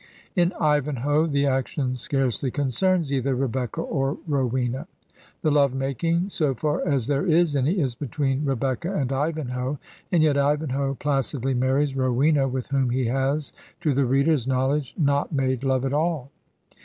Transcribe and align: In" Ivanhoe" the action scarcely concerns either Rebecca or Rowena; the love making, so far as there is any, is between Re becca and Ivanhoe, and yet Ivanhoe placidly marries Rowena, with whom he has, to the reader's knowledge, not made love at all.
In" 0.35 0.51
Ivanhoe" 0.59 1.27
the 1.27 1.45
action 1.45 1.93
scarcely 1.93 2.49
concerns 2.49 3.13
either 3.13 3.35
Rebecca 3.35 3.81
or 3.81 4.17
Rowena; 4.25 4.87
the 5.43 5.51
love 5.51 5.75
making, 5.75 6.29
so 6.31 6.55
far 6.55 6.81
as 6.87 7.05
there 7.05 7.23
is 7.23 7.55
any, 7.55 7.77
is 7.79 7.93
between 7.93 8.43
Re 8.43 8.55
becca 8.55 8.91
and 8.91 9.11
Ivanhoe, 9.13 9.77
and 10.11 10.23
yet 10.23 10.37
Ivanhoe 10.39 10.95
placidly 10.95 11.53
marries 11.53 11.95
Rowena, 11.95 12.47
with 12.47 12.69
whom 12.69 12.89
he 12.89 13.05
has, 13.05 13.53
to 13.81 13.93
the 13.93 14.05
reader's 14.07 14.47
knowledge, 14.47 14.95
not 14.97 15.31
made 15.31 15.63
love 15.63 15.85
at 15.85 15.93
all. 15.93 16.31